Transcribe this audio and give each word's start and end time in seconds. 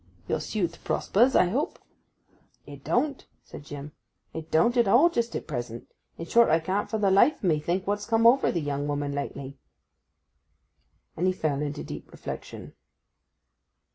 'Your 0.27 0.39
suit 0.39 0.79
prospers, 0.83 1.35
I 1.35 1.49
hope?' 1.49 1.77
'It 2.65 2.83
don't,' 2.83 3.27
said 3.43 3.63
Jim. 3.65 3.91
'It 4.33 4.49
don't 4.49 4.75
at 4.75 4.87
all 4.87 5.11
just 5.11 5.35
at 5.35 5.45
present. 5.45 5.87
In 6.17 6.25
short, 6.25 6.49
I 6.49 6.59
can't 6.59 6.89
for 6.89 6.97
the 6.97 7.11
life 7.11 7.41
o' 7.45 7.47
me 7.47 7.59
think 7.59 7.85
what's 7.85 8.07
come 8.07 8.25
over 8.25 8.51
the 8.51 8.61
young 8.61 8.87
woman 8.87 9.11
lately.' 9.13 9.59
And 11.15 11.27
he 11.27 11.33
fell 11.33 11.61
into 11.61 11.83
deep 11.83 12.11
reflection. 12.11 12.73